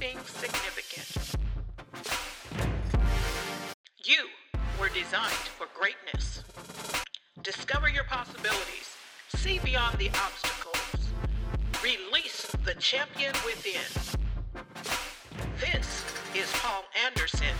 [0.00, 1.36] something significant.
[4.04, 4.28] You
[4.80, 6.42] were designed for greatness.
[7.42, 8.96] Discover your possibilities.
[9.34, 11.10] See beyond the obstacles.
[11.82, 13.80] Release the champion within.
[15.58, 16.04] This
[16.34, 17.54] is Paul Anderson.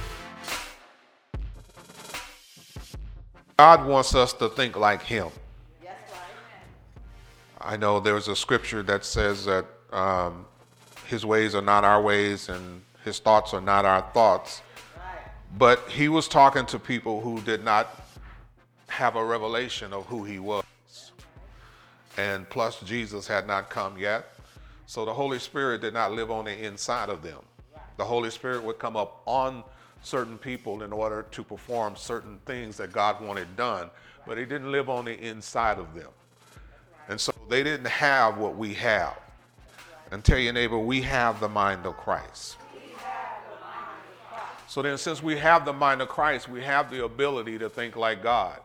[3.58, 5.28] God wants us to think like Him.
[5.82, 5.94] Yes,
[7.60, 10.46] I know there's a scripture that says that um,
[11.10, 14.62] His ways are not our ways and His thoughts are not our thoughts.
[15.58, 18.00] But He was talking to people who did not
[18.86, 20.62] have a revelation of who He was.
[22.16, 24.30] And plus, Jesus had not come yet.
[24.86, 27.40] So the Holy Spirit did not live on the inside of them.
[27.96, 29.64] The Holy Spirit would come up on
[30.02, 33.90] certain people in order to perform certain things that God wanted done,
[34.28, 36.10] but He didn't live on the inside of them.
[37.08, 39.18] And so they didn't have what we have.
[40.10, 42.56] And tell your neighbor, we have the mind of Christ.
[44.66, 47.96] So then, since we have the mind of Christ, we have the ability to think
[47.96, 48.60] like God.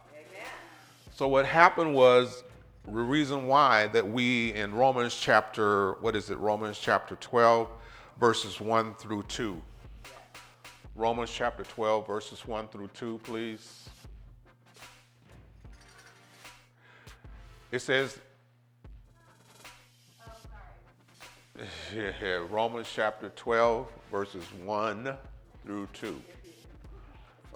[1.16, 2.44] So what happened was
[2.86, 7.70] the reason why that we in Romans chapter, what is it, Romans chapter 12,
[8.20, 9.60] verses 1 through 2.
[10.96, 13.90] Romans chapter 12, verses 1 through 2, please.
[17.72, 18.20] It says,
[22.50, 25.16] Romans chapter 12, verses 1
[25.64, 26.22] through 2.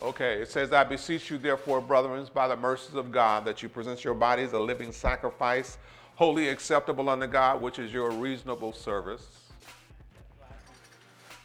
[0.02, 3.68] Okay, it says, I beseech you, therefore, brethren, by the mercies of God, that you
[3.68, 5.78] present your bodies a living sacrifice,
[6.16, 9.28] holy acceptable unto God, which is your reasonable service.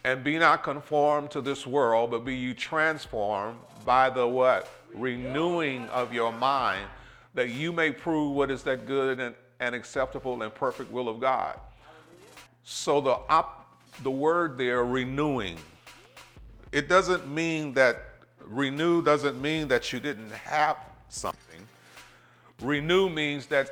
[0.04, 4.68] And be not conformed to this world, but be you transformed by the what?
[4.94, 6.86] Renewing of your mind,
[7.34, 11.18] that you may prove what is that good and, and acceptable and perfect will of
[11.18, 11.58] God.
[12.64, 13.68] So the op,
[14.02, 15.58] the word there, renewing,
[16.72, 18.02] it doesn't mean that
[18.40, 21.60] renew doesn't mean that you didn't have something.
[22.60, 23.68] Renew means that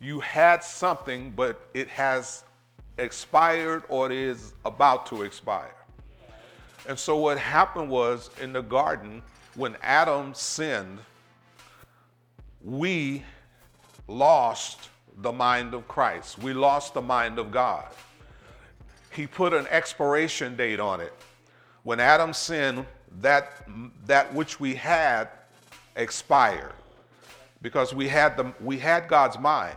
[0.00, 2.44] you had something, but it has
[2.98, 5.74] expired or it is about to expire.
[6.88, 9.22] And so what happened was in the garden,
[9.54, 10.98] when Adam sinned,
[12.62, 13.22] we
[14.08, 16.38] lost the mind of Christ.
[16.38, 17.86] We lost the mind of God.
[19.10, 21.12] He put an expiration date on it.
[21.84, 22.84] When Adam sinned,
[23.20, 23.66] that,
[24.06, 25.28] that which we had
[25.94, 26.74] expired
[27.62, 29.76] because we had, the, we had God's mind.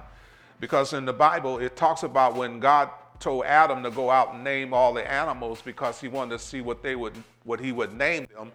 [0.60, 2.90] Because in the Bible, it talks about when God
[3.20, 6.62] told Adam to go out and name all the animals because he wanted to see
[6.62, 7.14] what they would
[7.44, 8.52] what he would name them.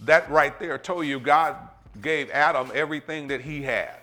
[0.00, 1.56] That right there told you God
[2.00, 3.99] gave Adam everything that he had.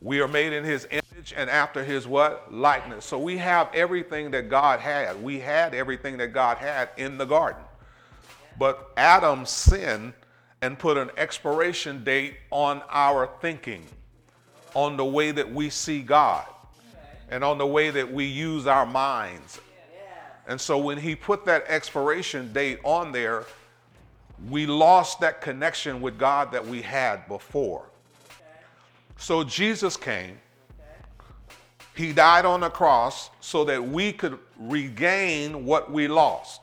[0.00, 2.52] We are made in his image and after his what?
[2.52, 3.04] Likeness.
[3.04, 5.22] So we have everything that God had.
[5.22, 7.62] We had everything that God had in the garden.
[8.58, 10.12] But Adam sinned
[10.62, 13.84] and put an expiration date on our thinking,
[14.74, 16.46] on the way that we see God,
[17.30, 19.60] and on the way that we use our minds.
[20.48, 23.44] And so when he put that expiration date on there,
[24.48, 27.86] we lost that connection with God that we had before.
[29.16, 30.38] So Jesus came.
[31.94, 36.60] He died on the cross so that we could regain what we lost.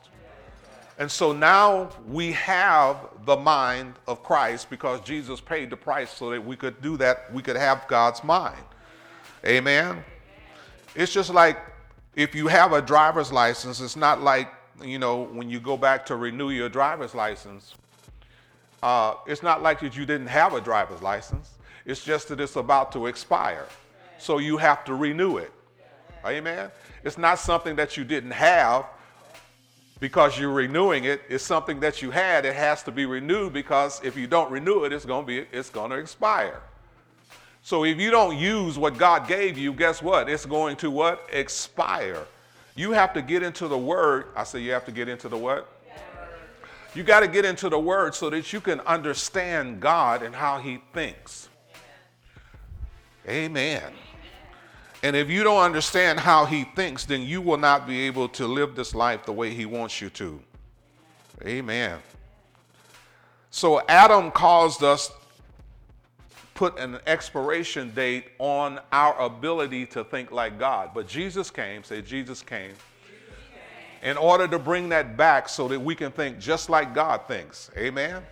[0.98, 6.30] And so now we have the mind of Christ because Jesus paid the price so
[6.30, 8.62] that we could do that, we could have God's mind.
[9.44, 10.04] Amen.
[10.94, 11.58] It's just like
[12.14, 14.48] if you have a driver's license, it's not like,
[14.80, 17.74] you know, when you go back to renew your driver's license,
[18.84, 21.54] uh, it's not like that you didn't have a driver's license.
[21.84, 23.66] It's just that it's about to expire.
[24.18, 25.52] So you have to renew it.
[26.24, 26.70] Amen.
[27.02, 28.86] It's not something that you didn't have
[30.00, 31.20] because you're renewing it.
[31.28, 32.44] It's something that you had.
[32.44, 35.46] It has to be renewed because if you don't renew it, it's going to be
[35.52, 36.62] it's going to expire.
[37.62, 40.28] So if you don't use what God gave you, guess what?
[40.28, 41.26] It's going to what?
[41.32, 42.26] Expire.
[42.76, 44.26] You have to get into the word.
[44.36, 45.68] I say you have to get into the what?
[46.94, 50.58] You got to get into the word so that you can understand God and how
[50.58, 51.48] he thinks.
[53.28, 53.82] Amen.
[55.02, 58.46] And if you don't understand how he thinks, then you will not be able to
[58.46, 60.40] live this life the way he wants you to.
[61.44, 61.98] Amen.
[63.50, 65.12] So Adam caused us
[66.54, 70.90] put an expiration date on our ability to think like God.
[70.94, 72.72] But Jesus came, say Jesus came,
[74.02, 77.70] in order to bring that back so that we can think just like God thinks.
[77.76, 78.22] Amen.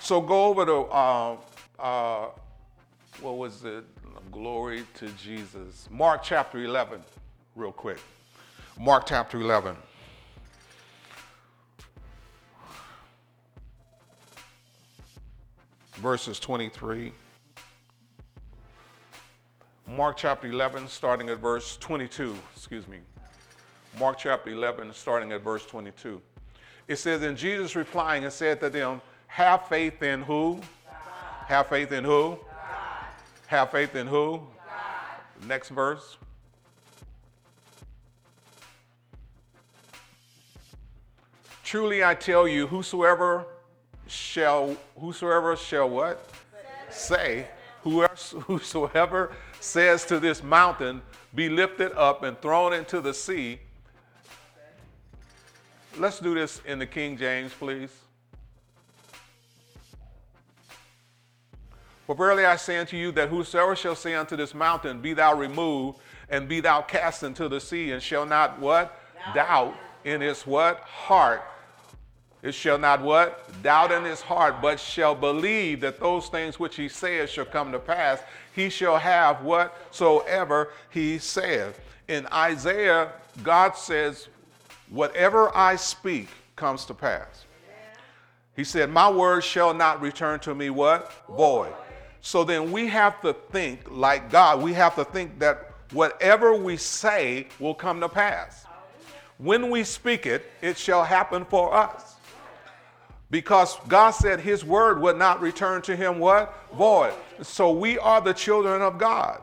[0.00, 1.36] So go over to uh,
[1.78, 2.28] uh,
[3.20, 3.84] what was it?
[4.30, 5.88] Glory to Jesus.
[5.90, 7.02] Mark chapter 11,
[7.56, 7.98] real quick.
[8.78, 9.74] Mark chapter 11.
[15.94, 17.12] Verses 23.
[19.88, 22.36] Mark chapter 11, starting at verse 22.
[22.54, 22.98] Excuse me.
[23.98, 26.22] Mark chapter 11, starting at verse 22.
[26.86, 30.60] It says, And Jesus replying and said to them, Have faith in who?
[31.48, 32.38] Have faith in who?
[33.50, 34.36] Have faith in who?
[34.36, 35.48] God.
[35.48, 36.18] Next verse.
[41.64, 43.46] Truly I tell you, whosoever
[44.06, 46.30] shall, whosoever shall what?
[46.90, 47.48] Say,
[47.82, 51.02] whosoever says to this mountain,
[51.34, 53.58] be lifted up and thrown into the sea.
[55.98, 57.90] Let's do this in the King James, please.
[62.10, 65.32] For verily I say unto you that whosoever shall say unto this mountain, Be thou
[65.32, 69.00] removed, and be thou cast into the sea, and shall not what?
[69.32, 70.80] Doubt in his what?
[70.80, 71.40] Heart,
[72.42, 73.62] it shall not what?
[73.62, 77.70] Doubt in his heart, but shall believe that those things which he saith shall come
[77.70, 78.20] to pass.
[78.56, 81.80] He shall have whatsoever he saith.
[82.08, 83.12] In Isaiah,
[83.44, 84.26] God says,
[84.88, 87.44] Whatever I speak comes to pass.
[88.56, 91.12] He said, My word shall not return to me what?
[91.28, 91.72] Void.
[92.20, 94.62] So then we have to think like God.
[94.62, 98.66] We have to think that whatever we say will come to pass.
[99.38, 102.16] When we speak it, it shall happen for us.
[103.30, 106.54] Because God said his word would not return to him what?
[106.76, 107.14] Void.
[107.42, 109.40] So we are the children of God.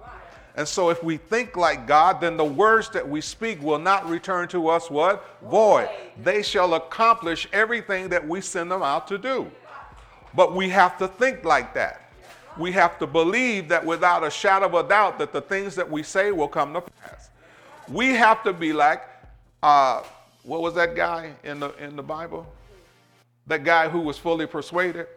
[0.56, 4.10] And so if we think like God, then the words that we speak will not
[4.10, 5.24] return to us what?
[5.50, 5.90] Void.
[6.22, 9.50] They shall accomplish everything that we send them out to do.
[10.36, 12.06] But we have to think like that.
[12.57, 15.89] We have to believe that without a shadow of a doubt that the things that
[15.89, 17.30] we say will come to pass.
[17.88, 19.04] We have to be like,
[19.63, 20.04] uh,
[20.44, 22.48] what was that guy in the in the Bible?
[23.48, 25.07] That guy who was fully persuaded?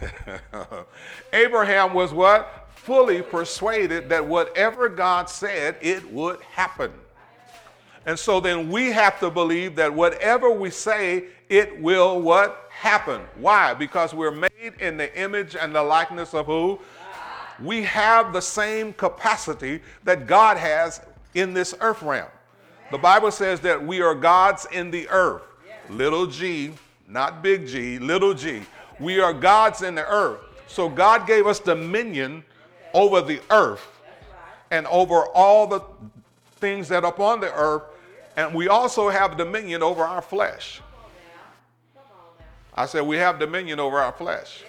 [1.32, 2.68] Abraham was what?
[2.74, 6.92] Fully persuaded that whatever God said, it would happen.
[8.06, 12.68] And so then we have to believe that whatever we say, it will what?
[12.70, 13.20] Happen.
[13.36, 13.74] Why?
[13.74, 16.80] Because we're made in the image and the likeness of who?
[17.62, 21.02] We have the same capacity that God has
[21.34, 22.28] in this earth realm.
[22.90, 25.42] The Bible says that we are gods in the earth
[25.90, 26.72] little g,
[27.08, 28.62] not big G, little g.
[28.98, 30.40] We are gods in the earth.
[30.66, 32.44] So God gave us dominion
[32.94, 33.86] over the earth
[34.70, 35.80] and over all the
[36.56, 37.82] things that upon the earth.
[38.40, 40.80] And we also have dominion over our flesh.
[42.74, 44.64] I said we have dominion over our flesh,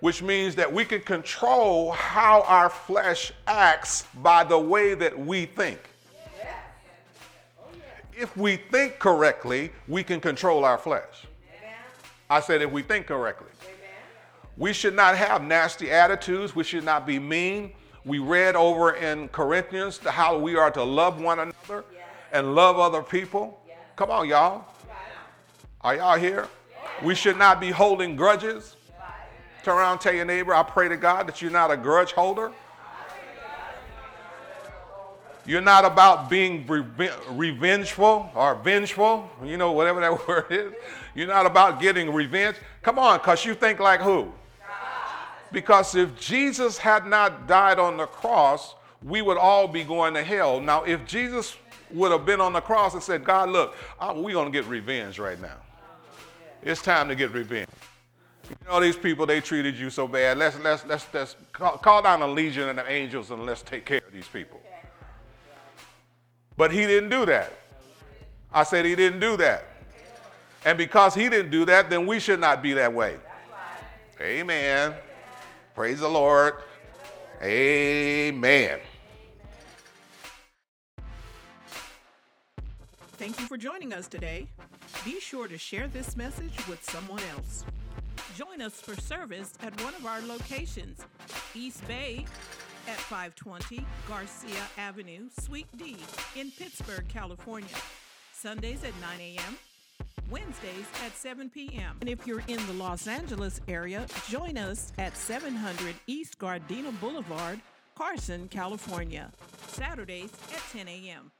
[0.00, 5.46] which means that we can control how our flesh acts by the way that we
[5.46, 5.80] think
[8.16, 11.26] if we think correctly, we can control our flesh.
[12.30, 13.48] I said, if we think correctly.
[14.56, 16.54] We should not have nasty attitudes.
[16.54, 17.72] We should not be mean.
[18.04, 22.03] We read over in Corinthians how we are to love one another yes.
[22.34, 23.58] And love other people.
[23.66, 23.78] Yes.
[23.96, 24.66] Come on, y'all.
[25.80, 26.48] Are y'all here?
[26.70, 27.04] Yes.
[27.04, 28.76] We should not be holding grudges.
[29.62, 32.52] Turn around tell your neighbor, I pray to God that you're not a grudge holder.
[35.46, 40.72] You're not about being revengeful or vengeful, you know, whatever that word is.
[41.14, 42.56] You're not about getting revenge.
[42.82, 44.32] Come on, because you think like who?
[45.52, 50.24] Because if Jesus had not died on the cross, we would all be going to
[50.24, 50.60] hell.
[50.60, 51.56] Now, if Jesus
[51.94, 55.18] would have been on the cross and said, God, look, we're going to get revenge
[55.18, 55.56] right now.
[56.62, 57.68] It's time to get revenge.
[58.48, 60.36] You know, these people, they treated you so bad.
[60.36, 64.02] Let's, let's, let's, let's call, call down a legion of angels and let's take care
[64.06, 64.60] of these people.
[66.56, 67.52] But he didn't do that.
[68.52, 69.64] I said he didn't do that.
[70.64, 73.16] And because he didn't do that, then we should not be that way.
[74.20, 74.94] Amen.
[75.74, 76.54] Praise the Lord.
[77.42, 78.78] Amen.
[83.24, 84.46] Thank you for joining us today.
[85.02, 87.64] Be sure to share this message with someone else.
[88.36, 91.00] Join us for service at one of our locations
[91.54, 92.26] East Bay
[92.86, 95.96] at 520 Garcia Avenue, Suite D
[96.36, 97.74] in Pittsburg, California.
[98.34, 99.56] Sundays at 9 a.m.,
[100.30, 101.96] Wednesdays at 7 p.m.
[102.02, 107.58] And if you're in the Los Angeles area, join us at 700 East Gardena Boulevard,
[107.94, 109.32] Carson, California.
[109.68, 111.30] Saturdays at 10 a.m.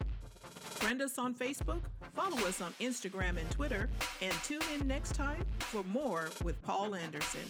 [0.74, 1.80] Friend us on Facebook,
[2.14, 3.88] follow us on Instagram and Twitter,
[4.20, 7.40] and tune in next time for more with Paul Anderson.